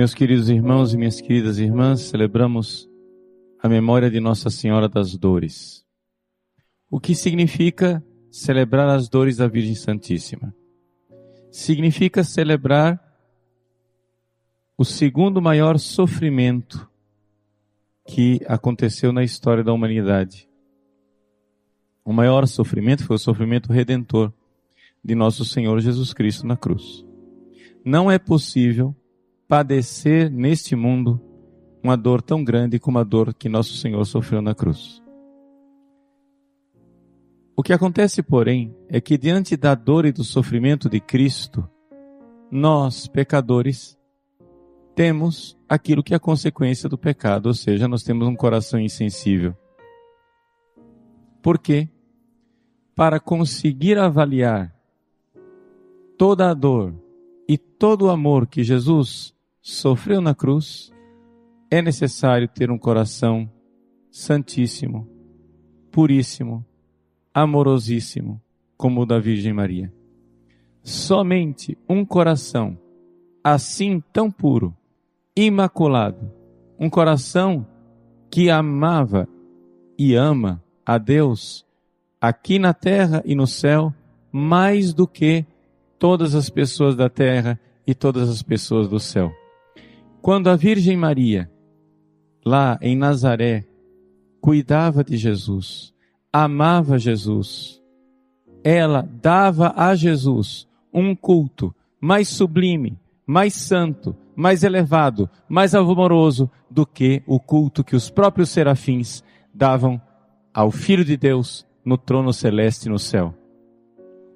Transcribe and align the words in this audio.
Meus 0.00 0.14
queridos 0.14 0.48
irmãos 0.48 0.94
e 0.94 0.96
minhas 0.96 1.20
queridas 1.20 1.58
irmãs, 1.58 2.00
celebramos 2.00 2.88
a 3.62 3.68
memória 3.68 4.10
de 4.10 4.18
Nossa 4.18 4.48
Senhora 4.48 4.88
das 4.88 5.14
Dores. 5.14 5.84
O 6.90 6.98
que 6.98 7.14
significa 7.14 8.02
celebrar 8.30 8.88
as 8.88 9.10
dores 9.10 9.36
da 9.36 9.46
Virgem 9.46 9.74
Santíssima? 9.74 10.56
Significa 11.52 12.24
celebrar 12.24 12.98
o 14.74 14.86
segundo 14.86 15.42
maior 15.42 15.78
sofrimento 15.78 16.90
que 18.06 18.40
aconteceu 18.48 19.12
na 19.12 19.22
história 19.22 19.62
da 19.62 19.74
humanidade. 19.74 20.48
O 22.02 22.10
maior 22.14 22.46
sofrimento 22.46 23.04
foi 23.04 23.16
o 23.16 23.18
sofrimento 23.18 23.70
redentor 23.70 24.32
de 25.04 25.14
nosso 25.14 25.44
Senhor 25.44 25.78
Jesus 25.78 26.14
Cristo 26.14 26.46
na 26.46 26.56
cruz. 26.56 27.04
Não 27.84 28.10
é 28.10 28.18
possível 28.18 28.96
padecer 29.50 30.30
neste 30.30 30.76
mundo 30.76 31.20
uma 31.82 31.96
dor 31.96 32.22
tão 32.22 32.44
grande 32.44 32.78
como 32.78 33.00
a 33.00 33.02
dor 33.02 33.34
que 33.34 33.48
nosso 33.48 33.74
Senhor 33.78 34.04
sofreu 34.04 34.40
na 34.40 34.54
cruz. 34.54 35.02
O 37.56 37.60
que 37.60 37.72
acontece, 37.72 38.22
porém, 38.22 38.72
é 38.88 39.00
que 39.00 39.18
diante 39.18 39.56
da 39.56 39.74
dor 39.74 40.06
e 40.06 40.12
do 40.12 40.22
sofrimento 40.22 40.88
de 40.88 41.00
Cristo, 41.00 41.68
nós, 42.48 43.08
pecadores, 43.08 43.98
temos 44.94 45.58
aquilo 45.68 46.04
que 46.04 46.14
é 46.14 46.16
a 46.16 46.20
consequência 46.20 46.88
do 46.88 46.96
pecado, 46.96 47.46
ou 47.46 47.54
seja, 47.54 47.88
nós 47.88 48.04
temos 48.04 48.28
um 48.28 48.36
coração 48.36 48.78
insensível. 48.78 49.52
Por 51.42 51.58
quê? 51.58 51.88
Para 52.94 53.18
conseguir 53.18 53.98
avaliar 53.98 54.72
toda 56.16 56.48
a 56.48 56.54
dor 56.54 56.94
e 57.48 57.58
todo 57.58 58.02
o 58.02 58.10
amor 58.10 58.46
que 58.46 58.62
Jesus 58.62 59.34
sofreu 59.60 60.20
na 60.20 60.34
cruz, 60.34 60.90
é 61.70 61.80
necessário 61.80 62.48
ter 62.48 62.70
um 62.70 62.78
coração 62.78 63.50
santíssimo, 64.10 65.08
puríssimo, 65.90 66.64
amorosíssimo, 67.32 68.40
como 68.76 69.02
o 69.02 69.06
da 69.06 69.18
Virgem 69.18 69.52
Maria. 69.52 69.92
Somente 70.82 71.76
um 71.88 72.04
coração 72.04 72.78
assim 73.44 74.02
tão 74.12 74.30
puro, 74.30 74.74
imaculado, 75.36 76.32
um 76.78 76.90
coração 76.90 77.66
que 78.30 78.50
amava 78.50 79.28
e 79.98 80.14
ama 80.14 80.62
a 80.84 80.98
Deus 80.98 81.66
aqui 82.20 82.58
na 82.58 82.74
terra 82.74 83.22
e 83.24 83.34
no 83.34 83.46
céu 83.46 83.94
mais 84.32 84.92
do 84.92 85.06
que 85.06 85.44
todas 85.98 86.34
as 86.34 86.48
pessoas 86.48 86.96
da 86.96 87.08
terra 87.08 87.60
e 87.86 87.94
todas 87.94 88.28
as 88.28 88.42
pessoas 88.42 88.88
do 88.88 88.98
céu. 88.98 89.39
Quando 90.22 90.50
a 90.50 90.56
Virgem 90.56 90.96
Maria, 90.96 91.50
lá 92.44 92.78
em 92.82 92.94
Nazaré, 92.94 93.64
cuidava 94.40 95.02
de 95.02 95.16
Jesus, 95.16 95.94
amava 96.32 96.98
Jesus, 96.98 97.80
ela 98.62 99.08
dava 99.22 99.72
a 99.74 99.94
Jesus 99.94 100.68
um 100.92 101.14
culto 101.14 101.74
mais 102.00 102.28
sublime, 102.28 102.98
mais 103.26 103.54
santo, 103.54 104.14
mais 104.36 104.62
elevado, 104.62 105.28
mais 105.48 105.74
amoroso 105.74 106.50
do 106.70 106.84
que 106.84 107.22
o 107.26 107.40
culto 107.40 107.82
que 107.82 107.96
os 107.96 108.10
próprios 108.10 108.50
serafins 108.50 109.24
davam 109.54 110.00
ao 110.52 110.70
Filho 110.70 111.04
de 111.04 111.16
Deus 111.16 111.66
no 111.84 111.96
trono 111.96 112.32
celeste 112.32 112.88
no 112.88 112.98
céu. 112.98 113.34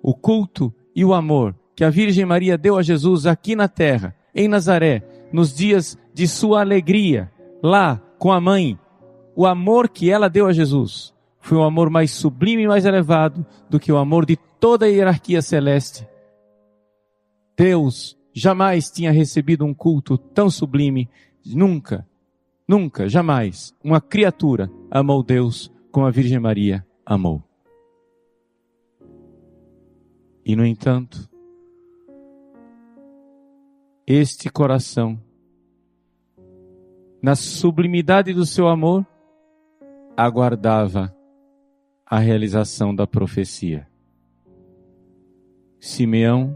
O 0.03 0.15
culto 0.15 0.73
e 0.95 1.05
o 1.05 1.12
amor 1.12 1.55
que 1.75 1.85
a 1.85 1.91
Virgem 1.91 2.25
Maria 2.25 2.57
deu 2.57 2.79
a 2.79 2.83
Jesus 2.83 3.27
aqui 3.27 3.57
na 3.57 3.69
terra, 3.69 4.15
em 4.35 4.49
Nazaré, 4.49 5.03
nos 5.35 5.53
dias 5.53 5.99
de 6.15 6.29
sua 6.29 6.61
alegria, 6.61 7.29
lá 7.61 8.01
com 8.21 8.31
a 8.31 8.41
mãe, 8.41 8.79
o 9.35 9.45
amor 9.45 9.89
que 9.89 10.09
ela 10.09 10.31
deu 10.31 10.47
a 10.47 10.53
Jesus 10.53 11.13
foi 11.41 11.59
um 11.59 11.65
amor 11.65 11.91
mais 11.91 12.13
sublime 12.13 12.62
e 12.62 12.69
mais 12.69 12.84
elevado 12.84 13.44
do 13.69 13.81
que 13.81 13.91
o 13.91 13.97
amor 13.97 14.25
de 14.25 14.37
toda 14.61 14.87
a 14.87 14.89
hierarquia 14.89 15.43
celeste. 15.43 16.09
Deus 17.56 18.17
jamais 18.33 18.93
tinha 18.93 19.11
recebido 19.11 19.65
um 19.65 19.75
culto 19.75 20.17
tão 20.17 20.49
sublime, 20.49 21.11
nunca, 21.44 22.06
nunca, 22.69 23.09
jamais, 23.09 23.75
uma 23.83 24.00
criatura 24.00 24.71
amou 24.89 25.21
Deus 25.21 25.69
como 25.91 26.06
a 26.06 26.12
Virgem 26.12 26.39
Maria 26.39 26.87
amou. 27.05 27.43
E 30.47 30.55
no 30.55 30.65
entanto, 30.65 31.28
este 34.06 34.50
coração, 34.50 35.19
na 37.25 37.35
sublimidade 37.35 38.35
do 38.35 38.45
seu 38.45 38.69
amor, 38.69 39.03
aguardava 40.15 41.17
a 42.05 42.19
realização 42.19 42.95
da 42.95 43.07
profecia. 43.07 43.89
Simeão 45.81 46.55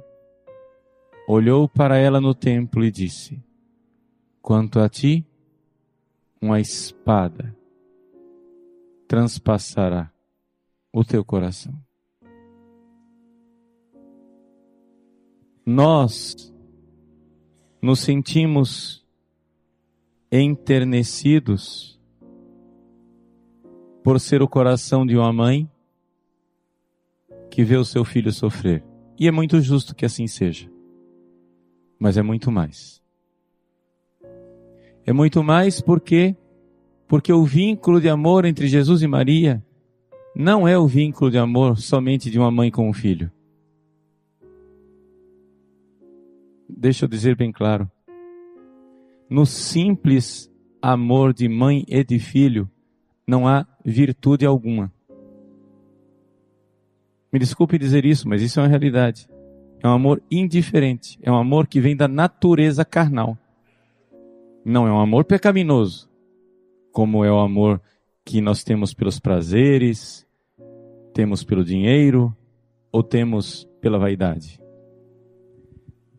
olhou 1.26 1.70
para 1.70 1.96
ela 1.96 2.20
no 2.20 2.34
templo 2.34 2.84
e 2.84 2.90
disse: 2.90 3.42
Quanto 4.42 4.78
a 4.78 4.90
ti, 4.90 5.26
uma 6.38 6.60
espada 6.60 7.56
transpassará 9.08 10.12
o 10.92 11.02
teu 11.02 11.24
coração. 11.24 11.72
Nós 15.64 16.52
nos 17.80 18.00
sentimos 18.00 19.07
enternecidos 20.30 21.98
por 24.02 24.20
ser 24.20 24.42
o 24.42 24.48
coração 24.48 25.06
de 25.06 25.16
uma 25.16 25.32
mãe 25.32 25.70
que 27.50 27.64
vê 27.64 27.76
o 27.76 27.84
seu 27.84 28.04
filho 28.04 28.32
sofrer. 28.32 28.84
E 29.18 29.26
é 29.26 29.30
muito 29.30 29.60
justo 29.60 29.94
que 29.94 30.04
assim 30.04 30.26
seja. 30.26 30.70
Mas 31.98 32.16
é 32.16 32.22
muito 32.22 32.50
mais. 32.50 33.02
É 35.04 35.12
muito 35.12 35.42
mais 35.42 35.80
porque 35.80 36.36
porque 37.06 37.32
o 37.32 37.42
vínculo 37.42 38.00
de 38.02 38.08
amor 38.08 38.44
entre 38.44 38.68
Jesus 38.68 39.00
e 39.00 39.06
Maria 39.06 39.64
não 40.36 40.68
é 40.68 40.78
o 40.78 40.86
vínculo 40.86 41.30
de 41.30 41.38
amor 41.38 41.78
somente 41.78 42.30
de 42.30 42.38
uma 42.38 42.50
mãe 42.50 42.70
com 42.70 42.88
um 42.88 42.92
filho. 42.92 43.32
deixa 46.78 47.04
eu 47.04 47.08
dizer 47.08 47.34
bem 47.34 47.50
claro. 47.50 47.90
No 49.28 49.44
simples 49.44 50.50
amor 50.80 51.34
de 51.34 51.48
mãe 51.48 51.84
e 51.86 52.02
de 52.02 52.18
filho, 52.18 52.70
não 53.26 53.46
há 53.46 53.66
virtude 53.84 54.46
alguma. 54.46 54.92
Me 57.30 57.38
desculpe 57.38 57.78
dizer 57.78 58.06
isso, 58.06 58.26
mas 58.26 58.40
isso 58.40 58.58
é 58.58 58.62
uma 58.62 58.68
realidade. 58.68 59.28
É 59.82 59.88
um 59.88 59.92
amor 59.92 60.22
indiferente. 60.30 61.18
É 61.22 61.30
um 61.30 61.36
amor 61.36 61.66
que 61.66 61.80
vem 61.80 61.94
da 61.94 62.08
natureza 62.08 62.84
carnal. 62.84 63.36
Não 64.64 64.86
é 64.86 64.92
um 64.92 65.00
amor 65.00 65.24
pecaminoso, 65.24 66.10
como 66.90 67.24
é 67.24 67.30
o 67.30 67.38
amor 67.38 67.80
que 68.24 68.40
nós 68.40 68.64
temos 68.64 68.92
pelos 68.92 69.18
prazeres, 69.18 70.26
temos 71.14 71.44
pelo 71.44 71.64
dinheiro 71.64 72.34
ou 72.92 73.02
temos 73.02 73.68
pela 73.80 73.98
vaidade. 73.98 74.60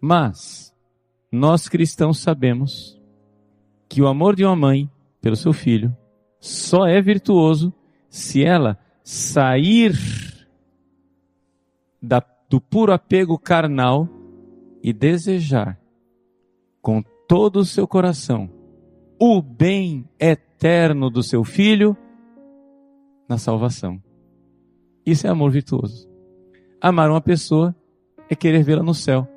Mas 0.02 0.74
nós 1.32 1.68
cristãos 1.68 2.20
sabemos 2.20 2.99
que 3.90 4.02
o 4.02 4.08
amor 4.08 4.36
de 4.36 4.46
uma 4.46 4.56
mãe 4.56 4.90
pelo 5.20 5.36
seu 5.36 5.52
filho 5.52 5.96
só 6.40 6.86
é 6.86 7.02
virtuoso 7.02 7.74
se 8.08 8.46
ela 8.46 8.78
sair 9.04 9.94
da, 12.02 12.24
do 12.48 12.62
puro 12.62 12.94
apego 12.94 13.38
carnal 13.38 14.08
e 14.82 14.94
desejar 14.94 15.80
com 16.82 17.04
todo 17.28 17.58
o 17.58 17.66
seu 17.66 17.88
coração 17.88 18.50
o 19.20 19.42
bem 19.42 20.08
eterno 20.20 21.10
do 21.10 21.22
seu 21.22 21.44
filho 21.44 21.98
na 23.28 23.38
salvação. 23.38 24.02
Isso 25.06 25.28
é 25.28 25.30
amor 25.30 25.52
virtuoso. 25.52 26.08
Amar 26.80 27.10
uma 27.10 27.20
pessoa 27.20 27.76
é 28.30 28.36
querer 28.36 28.64
vê-la 28.64 28.84
no 28.84 28.94
céu. 28.94 29.28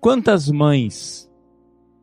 Quantas 0.00 0.48
mães 0.50 1.29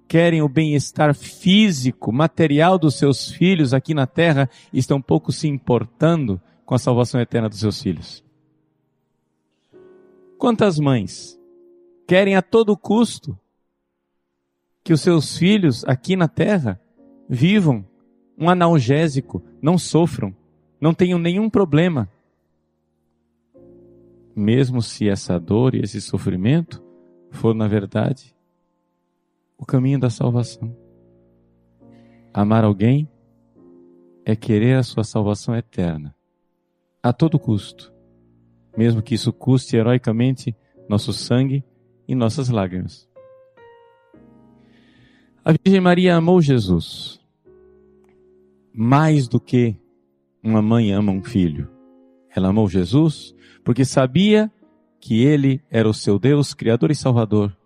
querem 0.08 0.42
o 0.42 0.48
bem-estar 0.48 1.14
físico, 1.14 2.12
material 2.12 2.80
dos 2.80 2.96
seus 2.96 3.30
filhos 3.30 3.74
aqui 3.74 3.94
na 3.94 4.08
terra 4.08 4.50
estão 4.72 5.02
pouco 5.02 5.32
se 5.32 5.48
importando 5.48 6.42
com 6.66 6.74
a 6.74 6.80
salvação 6.80 7.20
eterna 7.20 7.50
dos 7.50 7.60
seus 7.60 7.82
filhos? 7.82 8.24
Quantas 10.38 10.80
mães 10.80 11.38
querem 12.08 12.36
a 12.36 12.42
todo 12.42 12.78
custo 12.78 13.38
que 14.84 14.94
os 14.94 15.02
seus 15.02 15.38
filhos 15.38 15.84
aqui 15.86 16.16
na 16.16 16.28
terra 16.28 16.80
vivam 17.28 17.86
um 18.38 18.50
analgésico, 18.50 19.44
não 19.62 19.78
sofram, 19.78 20.34
não 20.80 20.94
tenham 20.94 21.20
nenhum 21.20 21.50
problema? 21.50 22.10
Mesmo 24.36 24.82
se 24.82 25.10
essa 25.10 25.40
dor 25.40 25.74
e 25.74 25.80
esse 25.80 26.00
sofrimento 26.00 26.84
for, 27.32 27.56
na 27.56 27.68
verdade, 27.68 28.37
o 29.58 29.66
caminho 29.66 30.00
da 30.00 30.10
salvação. 30.10 30.76
Amar 32.34 32.64
alguém 32.64 33.10
é 34.26 34.36
querer 34.36 34.78
a 34.78 34.84
sua 34.84 35.04
salvação 35.04 35.56
eterna, 35.56 36.16
a 37.02 37.12
todo 37.12 37.40
custo, 37.40 37.94
mesmo 38.78 39.02
que 39.02 39.16
isso 39.16 39.34
custe 39.34 39.76
heroicamente 39.76 40.56
nosso 40.88 41.12
sangue 41.12 41.64
e 42.08 42.14
nossas 42.14 42.50
lágrimas. 42.50 43.10
A 45.44 45.54
Virgem 45.54 45.82
Maria 45.82 46.16
amou 46.16 46.42
Jesus 46.42 47.20
mais 48.80 49.28
do 49.28 49.40
que 49.40 49.76
uma 50.44 50.62
mãe 50.62 50.92
ama 50.92 51.12
um 51.12 51.24
filho. 51.24 51.68
Ela 52.30 52.50
amou 52.50 52.70
Jesus 52.70 53.34
porque 53.64 53.84
sabia 53.84 54.52
que 55.00 55.24
ele 55.24 55.64
era 55.72 55.90
o 55.90 55.94
seu 55.94 56.20
Deus, 56.20 56.54
Criador 56.54 56.92
e 56.92 56.96
Salvador. 56.96 57.57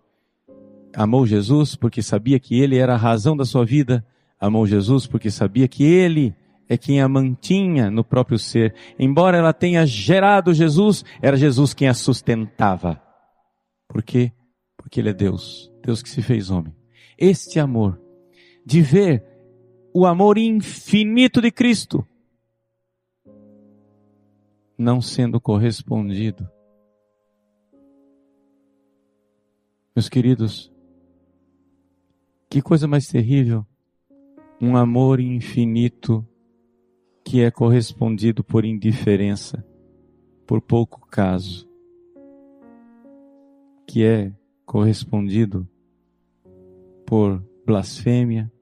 Amou 0.94 1.26
Jesus 1.26 1.74
porque 1.74 2.02
sabia 2.02 2.38
que 2.38 2.60
ele 2.60 2.76
era 2.76 2.94
a 2.94 2.98
razão 2.98 3.36
da 3.36 3.44
sua 3.44 3.64
vida. 3.64 4.06
Amou 4.38 4.66
Jesus 4.66 5.06
porque 5.06 5.30
sabia 5.30 5.66
que 5.66 5.84
ele 5.84 6.34
é 6.68 6.76
quem 6.76 7.00
a 7.00 7.08
mantinha 7.08 7.90
no 7.90 8.04
próprio 8.04 8.38
ser. 8.38 8.74
Embora 8.98 9.36
ela 9.36 9.52
tenha 9.52 9.86
gerado 9.86 10.52
Jesus, 10.52 11.04
era 11.20 11.36
Jesus 11.36 11.74
quem 11.74 11.88
a 11.88 11.94
sustentava. 11.94 13.00
Por 13.88 14.02
quê? 14.02 14.32
Porque 14.76 15.00
ele 15.00 15.10
é 15.10 15.14
Deus, 15.14 15.70
Deus 15.82 16.02
que 16.02 16.08
se 16.08 16.22
fez 16.22 16.50
homem. 16.50 16.74
Este 17.18 17.60
amor, 17.60 18.00
de 18.64 18.80
ver 18.80 19.24
o 19.94 20.06
amor 20.06 20.38
infinito 20.38 21.40
de 21.40 21.50
Cristo, 21.50 22.06
não 24.78 25.00
sendo 25.00 25.40
correspondido. 25.40 26.48
Meus 29.94 30.08
queridos, 30.08 30.71
que 32.52 32.60
coisa 32.60 32.86
mais 32.86 33.06
terrível 33.06 33.64
um 34.60 34.76
amor 34.76 35.20
infinito 35.20 36.22
que 37.24 37.40
é 37.40 37.50
correspondido 37.50 38.44
por 38.44 38.62
indiferença, 38.62 39.66
por 40.46 40.60
pouco 40.60 41.00
caso, 41.06 41.66
que 43.86 44.04
é 44.04 44.34
correspondido 44.66 45.66
por 47.06 47.42
blasfêmia, 47.64 48.52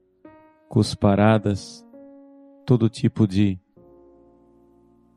cusparadas, 0.69 1.85
todo 2.65 2.87
tipo 2.87 3.27
de 3.27 3.59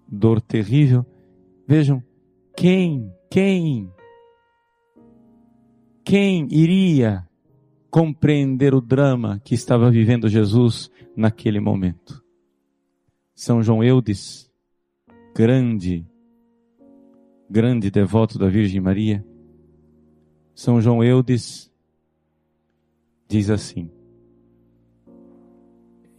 dor 0.09 0.41
terrível. 0.41 1.07
Vejam, 1.65 2.03
quem, 2.57 3.09
quem, 3.31 3.89
quem 6.05 6.49
iria 6.51 7.25
compreender 7.95 8.75
o 8.75 8.81
drama 8.81 9.41
que 9.45 9.55
estava 9.55 9.89
vivendo 9.89 10.29
Jesus 10.29 10.91
naquele 11.17 11.61
momento? 11.61 12.25
São 13.37 13.63
João 13.63 13.85
Eudes, 13.85 14.51
grande, 15.33 16.05
grande 17.49 17.93
devoto 17.93 18.37
da 18.37 18.49
Virgem 18.49 18.81
Maria. 18.81 19.25
São 20.57 20.81
João 20.81 21.05
Eudes 21.05 21.73
diz 23.29 23.49
assim, 23.49 23.89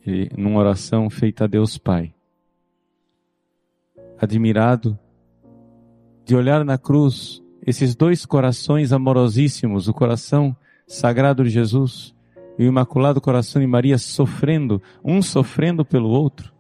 ele, 0.06 0.30
numa 0.38 0.62
oração 0.62 1.10
feita 1.10 1.44
a 1.44 1.48
Deus 1.48 1.78
Pai 1.78 2.16
admirado 4.18 4.98
de 6.24 6.38
olhar 6.38 6.64
na 6.64 6.78
cruz 6.78 7.44
esses 7.68 7.98
dois 7.98 8.26
corações 8.26 8.94
amorosíssimos, 8.94 9.90
o 9.90 9.94
coração 9.94 10.56
sagrado 10.88 11.44
de 11.44 11.50
Jesus 11.50 12.14
e 12.58 12.64
o 12.64 12.68
imaculado 12.68 13.20
coração 13.20 13.62
de 13.62 13.68
Maria 13.68 13.98
sofrendo, 13.98 14.82
um 15.04 15.22
sofrendo 15.22 15.84
pelo 15.84 16.10
outro. 16.10 16.54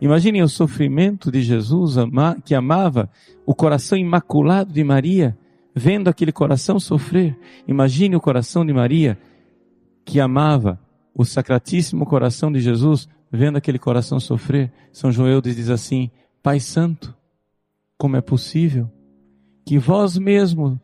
Imaginem 0.00 0.42
o 0.42 0.48
sofrimento 0.48 1.30
de 1.30 1.42
Jesus 1.42 1.94
que 2.44 2.54
amava 2.54 3.08
o 3.46 3.54
coração 3.54 3.96
imaculado 3.96 4.72
de 4.72 4.82
Maria, 4.82 5.38
vendo 5.74 6.08
aquele 6.08 6.32
coração 6.32 6.80
sofrer. 6.80 7.38
Imagine 7.66 8.16
o 8.16 8.20
coração 8.20 8.66
de 8.66 8.72
Maria 8.72 9.18
que 10.04 10.20
amava 10.20 10.80
o 11.14 11.24
sacratíssimo 11.24 12.04
coração 12.04 12.50
de 12.50 12.60
Jesus, 12.60 13.08
vendo 13.30 13.56
aquele 13.56 13.78
coração 13.78 14.18
sofrer. 14.18 14.72
São 14.92 15.12
João 15.12 15.40
diz 15.40 15.70
assim: 15.70 16.10
Pai 16.42 16.58
Santo, 16.58 17.14
como 17.96 18.16
é 18.16 18.20
possível 18.20 18.90
que 19.64 19.78
vós 19.78 20.18
mesmo 20.18 20.78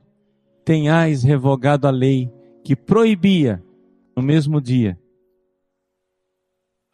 tenhais 0.70 1.25
revogado 1.25 1.88
a 1.88 1.90
lei 1.90 2.32
que 2.62 2.76
proibia 2.76 3.61
no 4.14 4.22
mesmo 4.22 4.61
dia 4.61 4.96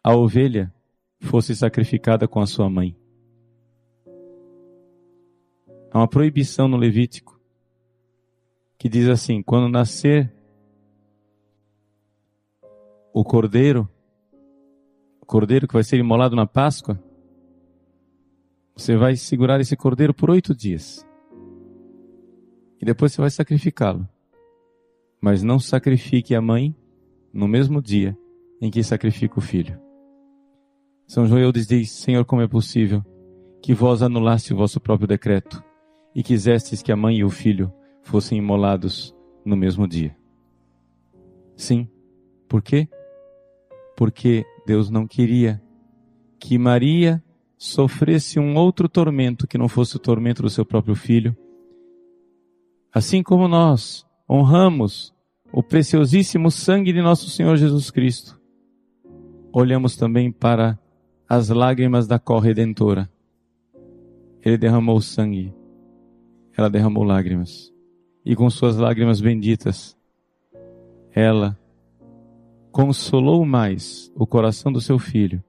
a 0.03 0.15
ovelha 0.15 0.73
fosse 1.19 1.55
sacrificada 1.55 2.27
com 2.27 2.39
a 2.39 2.47
sua 2.47 2.67
mãe? 2.67 2.97
Há 5.91 5.99
uma 5.99 6.07
proibição 6.07 6.67
no 6.67 6.75
Levítico 6.75 7.39
que 8.79 8.89
diz 8.89 9.07
assim: 9.07 9.43
quando 9.43 9.69
nascer 9.69 10.33
o 13.13 13.23
cordeiro, 13.23 13.87
o 15.21 15.25
cordeiro 15.27 15.67
que 15.67 15.75
vai 15.75 15.83
ser 15.83 15.99
imolado 15.99 16.35
na 16.35 16.47
Páscoa, 16.47 16.99
você 18.75 18.97
vai 18.97 19.15
segurar 19.15 19.61
esse 19.61 19.77
cordeiro 19.77 20.15
por 20.15 20.31
oito 20.31 20.55
dias. 20.55 21.07
E 22.81 22.85
depois 22.85 23.11
você 23.11 23.21
vai 23.21 23.29
sacrificá-lo. 23.29 24.07
Mas 25.21 25.43
não 25.43 25.59
sacrifique 25.59 26.35
a 26.35 26.41
mãe 26.41 26.75
no 27.33 27.47
mesmo 27.47 27.81
dia 27.81 28.17
em 28.61 28.69
que 28.69 28.83
sacrifica 28.83 29.39
o 29.39 29.41
filho. 29.41 29.79
São 31.05 31.25
João 31.25 31.51
diz: 31.51 31.91
Senhor, 31.91 32.25
como 32.25 32.41
é 32.41 32.47
possível 32.47 33.03
que 33.61 33.73
vós 33.73 34.01
anulaste 34.01 34.53
o 34.53 34.57
vosso 34.57 34.79
próprio 34.79 35.07
decreto 35.07 35.63
e 36.13 36.21
quisestes 36.21 36.81
que 36.81 36.91
a 36.91 36.95
mãe 36.95 37.17
e 37.17 37.23
o 37.23 37.29
filho 37.29 37.71
fossem 38.03 38.37
imolados 38.37 39.15
no 39.45 39.55
mesmo 39.55 39.87
dia? 39.87 40.15
Sim. 41.55 41.87
Por 42.47 42.61
quê? 42.61 42.87
Porque 43.95 44.45
Deus 44.65 44.89
não 44.89 45.07
queria 45.07 45.61
que 46.39 46.57
Maria 46.57 47.23
sofresse 47.57 48.39
um 48.39 48.55
outro 48.55 48.87
tormento 48.87 49.47
que 49.47 49.57
não 49.57 49.67
fosse 49.67 49.95
o 49.95 49.99
tormento 49.99 50.43
do 50.43 50.49
seu 50.49 50.65
próprio 50.65 50.95
filho. 50.95 51.35
Assim 52.97 53.21
como 53.21 53.47
nós 53.47 54.07
honramos 54.27 55.13
o 55.53 55.61
preciosíssimo 55.61 56.49
sangue 56.49 56.91
de 56.91 56.99
nosso 56.99 57.29
Senhor 57.29 57.55
Jesus 57.55 57.91
Cristo, 57.91 58.41
olhamos 59.53 59.95
também 59.95 60.31
para 60.31 60.79
as 61.29 61.49
lágrimas 61.49 62.07
da 62.07 62.17
corredentora. 62.17 63.07
Ele 64.43 64.57
derramou 64.57 64.99
sangue, 64.99 65.53
ela 66.57 66.71
derramou 66.71 67.03
lágrimas, 67.03 67.71
e 68.25 68.35
com 68.35 68.49
suas 68.49 68.77
lágrimas 68.77 69.21
benditas, 69.21 69.95
ela 71.11 71.55
consolou 72.71 73.45
mais 73.45 74.11
o 74.15 74.25
coração 74.25 74.73
do 74.73 74.81
seu 74.81 74.97
filho 74.97 75.43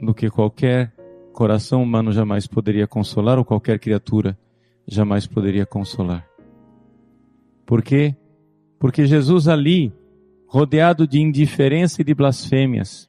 do 0.00 0.14
que 0.14 0.30
qualquer 0.30 0.94
coração 1.32 1.82
humano 1.82 2.12
jamais 2.12 2.46
poderia 2.46 2.86
consolar 2.86 3.36
ou 3.36 3.44
qualquer 3.44 3.80
criatura 3.80 4.38
jamais 4.86 5.26
poderia 5.26 5.66
consolar. 5.66 6.26
Por 7.66 7.82
quê? 7.82 8.16
Porque 8.78 9.06
Jesus 9.06 9.48
ali, 9.48 9.92
rodeado 10.46 11.06
de 11.06 11.20
indiferença 11.20 12.02
e 12.02 12.04
de 12.04 12.14
blasfêmias, 12.14 13.08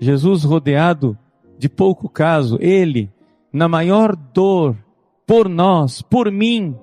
Jesus 0.00 0.44
rodeado 0.44 1.18
de 1.58 1.68
pouco 1.68 2.08
caso, 2.08 2.58
ele, 2.60 3.10
na 3.52 3.66
maior 3.66 4.14
dor, 4.14 4.76
por 5.26 5.48
nós, 5.48 6.02
por 6.02 6.30
mim, 6.30 6.76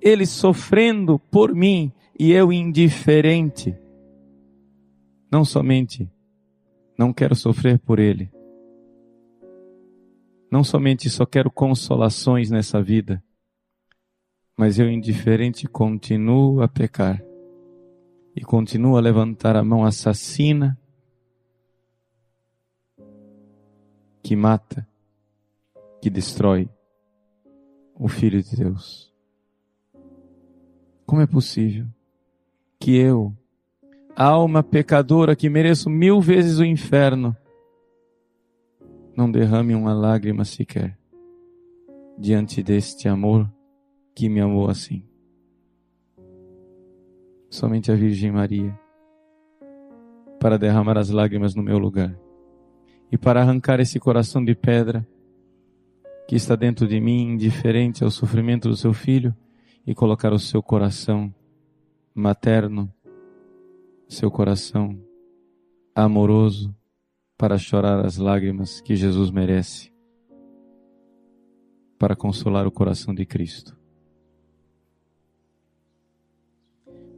ele 0.00 0.26
sofrendo 0.26 1.18
por 1.30 1.54
mim 1.54 1.92
e 2.18 2.32
eu 2.32 2.52
indiferente. 2.52 3.74
Não 5.30 5.44
somente 5.44 6.10
não 6.98 7.14
quero 7.14 7.34
sofrer 7.34 7.78
por 7.78 7.98
ele, 7.98 8.30
não 10.52 10.62
somente 10.62 11.08
só 11.08 11.24
quero 11.24 11.50
consolações 11.50 12.50
nessa 12.50 12.82
vida, 12.82 13.24
mas 14.60 14.78
eu 14.78 14.90
indiferente 14.90 15.66
continuo 15.66 16.60
a 16.60 16.68
pecar 16.68 17.24
e 18.36 18.42
continuo 18.42 18.98
a 18.98 19.00
levantar 19.00 19.56
a 19.56 19.64
mão 19.64 19.86
assassina 19.86 20.78
que 24.22 24.36
mata, 24.36 24.86
que 26.02 26.10
destrói 26.10 26.68
o 27.98 28.06
Filho 28.06 28.42
de 28.42 28.54
Deus. 28.54 29.10
Como 31.06 31.22
é 31.22 31.26
possível 31.26 31.86
que 32.78 32.94
eu, 32.98 33.34
alma 34.14 34.62
pecadora 34.62 35.34
que 35.34 35.48
mereço 35.48 35.88
mil 35.88 36.20
vezes 36.20 36.58
o 36.58 36.66
inferno, 36.66 37.34
não 39.16 39.32
derrame 39.32 39.74
uma 39.74 39.94
lágrima 39.94 40.44
sequer 40.44 40.98
diante 42.18 42.62
deste 42.62 43.08
amor 43.08 43.50
que 44.14 44.28
me 44.28 44.40
amou 44.40 44.68
assim. 44.68 45.04
somente 47.48 47.90
a 47.90 47.96
Virgem 47.96 48.30
Maria, 48.30 48.78
para 50.38 50.56
derramar 50.56 50.96
as 50.96 51.10
lágrimas 51.10 51.54
no 51.54 51.62
meu 51.62 51.78
lugar 51.78 52.16
e 53.10 53.18
para 53.18 53.40
arrancar 53.40 53.80
esse 53.80 53.98
coração 53.98 54.44
de 54.44 54.54
pedra 54.54 55.06
que 56.28 56.36
está 56.36 56.54
dentro 56.54 56.86
de 56.86 57.00
mim, 57.00 57.32
indiferente 57.32 58.04
ao 58.04 58.10
sofrimento 58.10 58.68
do 58.68 58.76
seu 58.76 58.92
filho, 58.92 59.34
e 59.84 59.94
colocar 59.94 60.32
o 60.32 60.38
seu 60.38 60.62
coração 60.62 61.34
materno, 62.14 62.92
seu 64.08 64.30
coração 64.30 64.96
amoroso, 65.92 66.72
para 67.36 67.58
chorar 67.58 68.04
as 68.04 68.16
lágrimas 68.16 68.80
que 68.80 68.94
Jesus 68.94 69.30
merece, 69.30 69.92
para 71.98 72.14
consolar 72.14 72.66
o 72.66 72.70
coração 72.70 73.12
de 73.12 73.26
Cristo. 73.26 73.79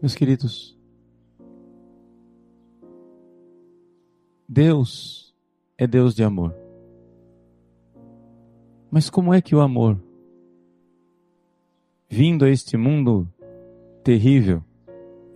Meus 0.02 0.16
queridos, 0.16 0.76
Deus 4.48 5.32
é 5.78 5.86
Deus 5.86 6.12
de 6.12 6.24
amor. 6.24 6.52
Mas 8.90 9.08
como 9.08 9.32
é 9.32 9.40
que 9.40 9.54
o 9.54 9.60
amor, 9.60 10.02
vindo 12.10 12.44
a 12.44 12.50
este 12.50 12.76
mundo 12.76 13.32
terrível, 14.02 14.60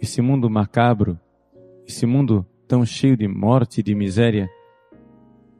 esse 0.00 0.20
mundo 0.20 0.50
macabro, 0.50 1.16
esse 1.86 2.04
mundo 2.04 2.44
tão 2.66 2.84
cheio 2.84 3.16
de 3.16 3.28
morte 3.28 3.78
e 3.78 3.84
de 3.84 3.94
miséria, 3.94 4.50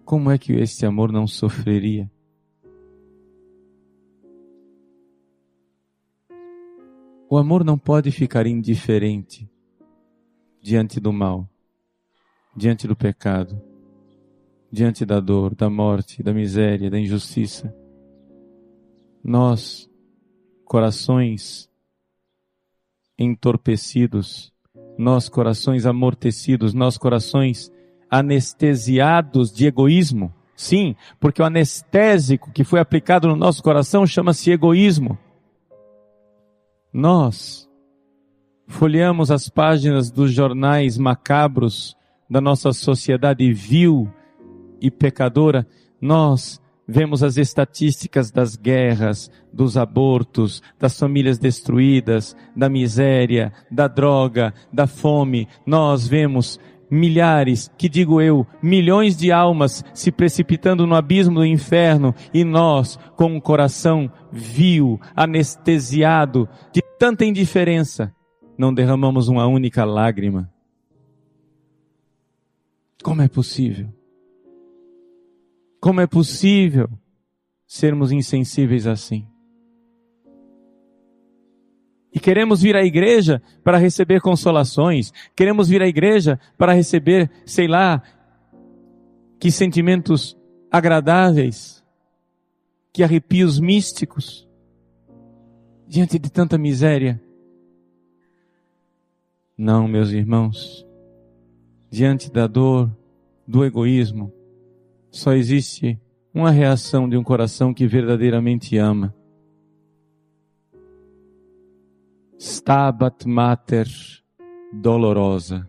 como 0.05 0.33
é 0.33 0.37
que 0.37 0.53
este 0.55 0.85
amor 0.85 1.13
não 1.13 1.29
sofreria? 1.29 2.11
O 7.29 7.37
amor 7.37 7.65
não 7.65 7.77
pode 7.77 8.13
ficar 8.13 8.47
indiferente 8.47 9.51
diante 10.63 11.01
do 11.01 11.13
mal, 11.13 11.49
diante 12.57 12.87
do 12.87 12.95
pecado, 12.95 13.61
diante 14.71 15.05
da 15.05 15.19
dor, 15.19 15.53
da 15.53 15.69
morte, 15.69 16.23
da 16.23 16.33
miséria, 16.33 16.89
da 16.89 17.01
injustiça. 17.01 17.75
Nós, 19.25 19.91
corações 20.65 21.69
entorpecidos, 23.19 24.53
nós, 24.97 25.29
corações 25.29 25.85
amortecidos, 25.85 26.73
nós, 26.73 26.97
corações 26.97 27.73
anestesiados 28.09 29.53
de 29.53 29.67
egoísmo. 29.67 30.33
Sim, 30.55 30.95
porque 31.19 31.43
o 31.43 31.45
anestésico 31.45 32.53
que 32.53 32.63
foi 32.63 32.79
aplicado 32.79 33.27
no 33.27 33.35
nosso 33.35 33.63
coração 33.65 34.07
chama-se 34.07 34.53
egoísmo. 34.53 35.19
Nós 36.97 37.69
folheamos 38.67 39.31
as 39.31 39.51
páginas 39.51 40.11
dos 40.11 40.33
jornais 40.33 40.97
macabros 40.97 41.95
da 42.29 42.41
nossa 42.41 42.73
sociedade 42.73 43.53
vil 43.53 44.11
e 44.81 44.91
pecadora, 44.91 45.67
nós 46.01 46.59
vemos 46.89 47.23
as 47.23 47.37
estatísticas 47.37 48.31
das 48.31 48.57
guerras, 48.57 49.31
dos 49.53 49.77
abortos, 49.77 50.63
das 50.79 50.99
famílias 50.99 51.39
destruídas, 51.39 52.35
da 52.57 52.67
miséria, 52.67 53.53
da 53.71 53.89
droga, 53.89 54.55
da 54.73 54.87
fome. 54.87 55.47
Nós 55.67 56.09
vemos 56.09 56.59
milhares, 56.91 57.71
que 57.77 57.89
digo 57.89 58.21
eu, 58.21 58.47
milhões 58.63 59.17
de 59.17 59.33
almas 59.33 59.85
se 59.93 60.11
precipitando 60.11 60.87
no 60.87 60.95
abismo 60.95 61.37
do 61.37 61.47
inferno 61.47 62.15
e 62.33 62.45
nós, 62.45 62.99
com 63.17 63.27
um 63.27 63.41
coração 63.41 64.11
vil, 64.33 65.01
anestesiado, 65.15 66.49
de 66.73 66.83
tanta 66.99 67.25
indiferença, 67.25 68.15
não 68.59 68.73
derramamos 68.73 69.29
uma 69.29 69.47
única 69.47 69.85
lágrima. 69.85 70.51
Como 73.03 73.23
é 73.23 73.29
possível? 73.29 73.89
Como 75.81 76.01
é 76.01 76.07
possível 76.07 76.89
sermos 77.67 78.11
insensíveis 78.11 78.87
assim? 78.87 79.27
E 82.17 82.19
queremos 82.19 82.63
vir 82.63 82.75
à 82.75 82.83
igreja 82.83 83.43
para 83.63 83.77
receber 83.77 84.23
consolações, 84.23 85.13
queremos 85.37 85.69
vir 85.69 85.83
à 85.83 85.87
igreja 85.87 86.41
para 86.57 86.73
receber, 86.73 87.31
sei 87.45 87.69
lá, 87.69 88.03
que 89.39 89.51
sentimentos 89.51 90.35
agradáveis, 90.71 91.85
que 92.91 93.03
arrepios 93.03 93.61
místicos, 93.61 94.49
diante 95.87 96.19
de 96.19 96.31
tanta 96.31 96.57
miséria. 96.57 97.23
Não, 99.55 99.87
meus 99.87 100.11
irmãos, 100.11 100.87
diante 101.91 102.33
da 102.33 102.47
dor, 102.47 102.91
do 103.47 103.63
egoísmo, 103.63 104.33
só 105.11 105.35
existe 105.35 106.01
uma 106.33 106.51
reação 106.51 107.11
de 107.11 107.19
um 107.19 107.23
coração 107.23 107.75
que 107.75 107.87
verdadeiramente 107.87 108.79
ama 108.79 109.15
Stabat 112.39 113.25
Mater 113.25 113.89
dolorosa. 114.71 115.67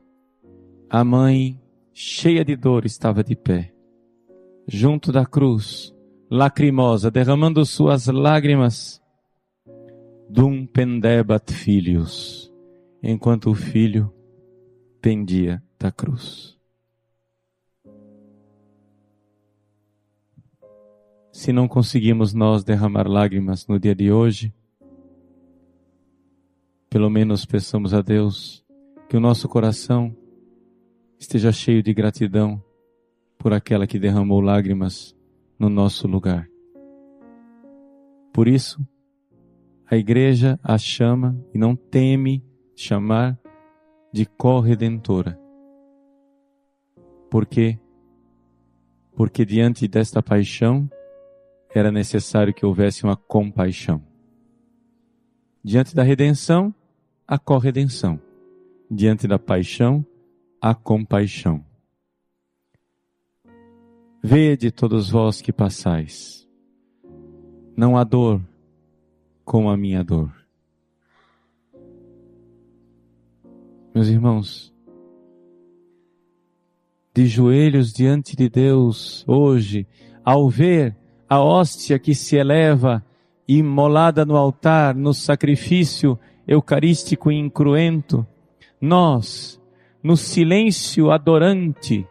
A 0.90 1.02
mãe, 1.02 1.62
cheia 1.94 2.44
de 2.44 2.58
dor, 2.58 2.86
estava 2.86 3.24
de 3.24 3.38
pé, 3.38 3.74
junto 4.68 5.14
da 5.14 5.26
cruz, 5.26 5.96
lacrimosa, 6.30 7.10
derramando 7.10 7.66
suas 7.66 8.08
lágrimas. 8.08 9.02
Dum 10.30 10.66
pendebat 10.66 11.54
filius, 11.54 12.54
enquanto 13.02 13.50
o 13.50 13.56
filho 13.56 14.14
pendia 15.00 15.64
da 15.80 15.90
cruz. 15.90 16.58
Se 21.32 21.54
não 21.54 21.66
conseguimos 21.66 22.34
nós 22.34 22.66
derramar 22.66 23.08
lágrimas 23.08 23.66
no 23.68 23.80
dia 23.80 23.96
de 23.96 24.12
hoje, 24.12 24.54
pelo 26.90 27.10
menos 27.10 27.46
peçamos 27.46 27.94
a 27.94 28.02
Deus 28.02 28.66
que 29.10 29.18
o 29.18 29.20
nosso 29.20 29.48
coração 29.48 30.16
esteja 31.20 31.52
cheio 31.52 31.82
de 31.84 31.94
gratidão 31.94 32.64
por 33.38 33.54
aquela 33.54 33.88
que 33.88 34.00
derramou 34.00 34.42
lágrimas 34.42 35.16
no 35.60 35.70
nosso 35.70 36.08
lugar. 36.08 36.50
Por 38.34 38.48
isso, 38.48 38.80
a 39.90 39.96
igreja 39.96 40.60
a 40.64 40.78
chama 40.78 41.36
e 41.54 41.58
não 41.58 41.76
teme 41.76 42.44
chamar 42.76 43.40
de 44.12 44.26
corredentora. 44.26 45.40
Por 47.30 47.46
quê? 47.46 47.80
Porque 49.16 49.46
diante 49.46 49.88
desta 49.88 50.22
paixão 50.22 50.90
era 51.74 51.92
necessário 51.92 52.54
que 52.54 52.66
houvesse 52.66 53.04
uma 53.04 53.16
compaixão. 53.16 54.07
Diante 55.64 55.96
da 55.96 56.04
redenção, 56.04 56.74
a 57.28 57.38
corredenção. 57.38 58.20
Diante 58.90 59.28
da 59.28 59.38
paixão, 59.38 60.06
a 60.62 60.74
compaixão. 60.74 61.64
Vede 64.24 64.72
todos 64.72 65.10
vós 65.10 65.42
que 65.42 65.52
passais. 65.52 66.48
Não 67.76 67.98
há 67.98 68.04
dor 68.04 68.42
como 69.46 69.70
a 69.70 69.78
minha 69.78 70.04
dor. 70.04 70.34
Meus 73.94 74.08
irmãos, 74.08 74.74
de 77.14 77.26
joelhos 77.26 77.92
diante 77.92 78.36
de 78.36 78.48
Deus 78.48 79.24
hoje, 79.28 79.88
ao 80.24 80.50
ver 80.50 80.96
a 81.28 81.42
hóstia 81.42 81.98
que 81.98 82.14
se 82.14 82.36
eleva 82.36 83.04
imolada 83.48 84.26
no 84.26 84.36
altar, 84.36 84.94
no 84.96 85.14
sacrifício 85.14 86.20
eucarístico 86.48 87.32
e 87.32 87.36
incruento, 87.36 88.26
nós, 88.80 89.62
no 90.04 90.18
silêncio 90.18 91.12
adorante 91.12 92.06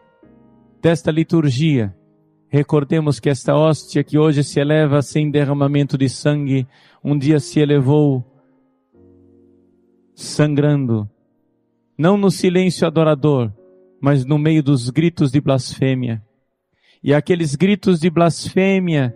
desta 0.81 1.11
liturgia, 1.11 1.95
recordemos 2.49 3.19
que 3.19 3.29
esta 3.29 3.55
hóstia 3.55 4.03
que 4.03 4.17
hoje 4.17 4.43
se 4.43 4.59
eleva 4.59 5.01
sem 5.01 5.29
derramamento 5.29 5.97
de 5.97 6.09
sangue, 6.09 6.67
um 7.03 7.17
dia 7.17 7.39
se 7.39 7.59
elevou 7.59 8.25
sangrando, 10.15 11.09
não 11.97 12.17
no 12.17 12.31
silêncio 12.31 12.87
adorador, 12.87 13.51
mas 14.01 14.25
no 14.25 14.37
meio 14.37 14.63
dos 14.63 14.89
gritos 14.89 15.31
de 15.31 15.41
blasfêmia. 15.41 16.23
E 17.03 17.13
aqueles 17.13 17.55
gritos 17.55 17.99
de 17.99 18.09
blasfêmia 18.09 19.15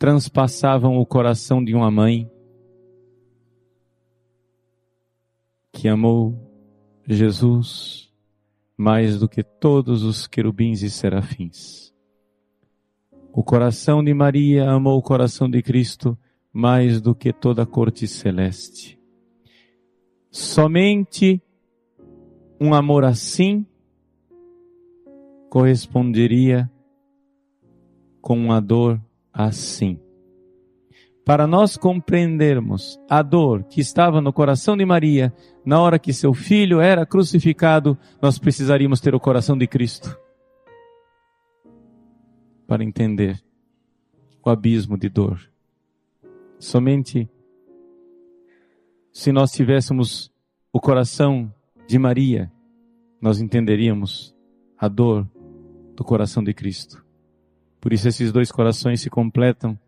transpassavam 0.00 0.96
o 0.96 1.04
coração 1.04 1.62
de 1.62 1.74
uma 1.74 1.90
mãe 1.90 2.26
que 5.70 5.88
amou 5.88 6.34
Jesus 7.06 8.10
mais 8.78 9.20
do 9.20 9.28
que 9.28 9.42
todos 9.42 10.02
os 10.02 10.26
querubins 10.26 10.80
e 10.80 10.88
serafins. 10.88 11.92
O 13.30 13.44
coração 13.44 14.02
de 14.02 14.14
Maria 14.14 14.70
amou 14.70 14.96
o 14.96 15.02
coração 15.02 15.50
de 15.50 15.62
Cristo 15.62 16.16
mais 16.50 16.98
do 16.98 17.14
que 17.14 17.30
toda 17.30 17.64
a 17.64 17.66
corte 17.66 18.08
celeste. 18.08 18.98
Somente 20.30 21.42
um 22.58 22.72
amor 22.72 23.04
assim 23.04 23.66
corresponderia 25.50 26.70
com 28.22 28.38
uma 28.38 28.62
dor 28.62 28.98
assim. 29.32 30.00
Para 31.24 31.46
nós 31.46 31.76
compreendermos 31.76 32.98
a 33.08 33.22
dor 33.22 33.64
que 33.64 33.80
estava 33.80 34.20
no 34.20 34.32
coração 34.32 34.76
de 34.76 34.84
Maria 34.84 35.32
na 35.64 35.80
hora 35.80 35.98
que 35.98 36.12
seu 36.12 36.32
filho 36.32 36.80
era 36.80 37.06
crucificado, 37.06 37.96
nós 38.20 38.38
precisaríamos 38.38 39.00
ter 39.00 39.14
o 39.14 39.20
coração 39.20 39.56
de 39.56 39.66
Cristo 39.66 40.18
para 42.66 42.82
entender 42.84 43.40
o 44.44 44.50
abismo 44.50 44.96
de 44.96 45.08
dor. 45.08 45.40
Somente 46.58 47.28
se 49.12 49.32
nós 49.32 49.50
tivéssemos 49.52 50.32
o 50.72 50.80
coração 50.80 51.52
de 51.86 51.98
Maria, 51.98 52.50
nós 53.20 53.40
entenderíamos 53.40 54.34
a 54.78 54.88
dor 54.88 55.28
do 55.96 56.04
coração 56.04 56.42
de 56.42 56.54
Cristo. 56.54 57.04
Por 57.80 57.92
isso 57.92 58.08
esses 58.08 58.30
dois 58.30 58.52
corações 58.52 59.00
se 59.00 59.08
completam 59.08 59.78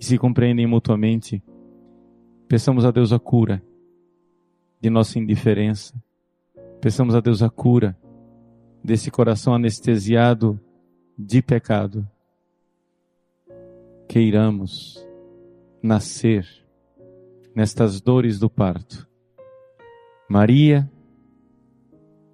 e 0.00 0.04
se 0.04 0.16
compreendem 0.16 0.66
mutuamente. 0.66 1.42
Peçamos 2.48 2.84
a 2.84 2.90
Deus 2.90 3.12
a 3.12 3.18
cura 3.18 3.62
de 4.80 4.88
nossa 4.88 5.18
indiferença. 5.18 5.94
Peçamos 6.80 7.14
a 7.14 7.20
Deus 7.20 7.42
a 7.42 7.50
cura 7.50 7.96
desse 8.82 9.10
coração 9.10 9.54
anestesiado 9.54 10.58
de 11.16 11.42
pecado. 11.42 12.08
Queiramos 14.08 15.06
nascer 15.82 16.46
nestas 17.54 18.00
dores 18.00 18.38
do 18.38 18.48
parto. 18.48 19.08
Maria, 20.28 20.90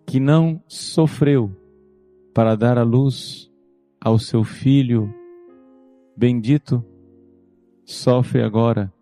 que 0.07 0.21
não 0.21 0.63
sofreu 0.69 1.51
para 2.33 2.57
dar 2.57 2.79
a 2.79 2.83
luz 2.83 3.51
ao 4.01 4.19
seu 4.19 4.45
filho 4.45 5.13
bendito, 6.17 6.85
sofre 7.85 8.43
agora 8.43 8.93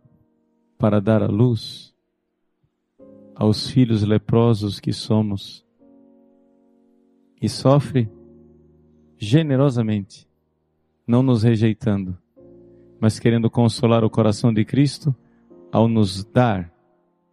para 0.78 1.00
dar 1.00 1.22
a 1.22 1.26
luz 1.26 1.94
aos 3.34 3.68
filhos 3.68 4.02
leprosos 4.02 4.80
que 4.80 4.92
somos 4.92 5.64
e 7.40 7.48
sofre 7.48 8.08
generosamente, 9.18 10.28
não 11.06 11.22
nos 11.22 11.42
rejeitando, 11.42 12.16
mas 12.98 13.18
querendo 13.18 13.50
consolar 13.50 14.04
o 14.04 14.10
coração 14.10 14.52
de 14.52 14.64
Cristo 14.64 15.14
ao 15.70 15.88
nos 15.88 16.24
dar 16.24 16.72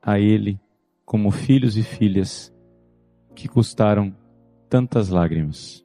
a 0.01 0.20
Ele 0.20 0.60
como 1.05 1.32
filhos 1.32 1.77
e 1.77 1.84
filhas 1.84 2.53
que 3.36 3.48
custaram 3.48 4.15
tantas 4.70 5.10
lágrimas. 5.10 5.83